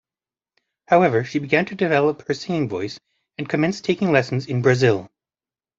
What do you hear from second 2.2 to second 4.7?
her singing voice and commenced taking lessons in